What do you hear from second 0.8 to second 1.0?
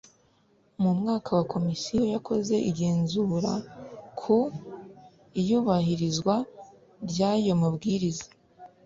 Mu